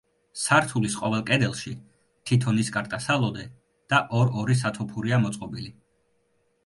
[0.43, 1.73] სართულის ყოველ კედელში
[2.31, 3.45] თითო ნისკარტა სალოდე
[3.95, 5.71] და ორ-ორი სათოფურია მოწყობილი.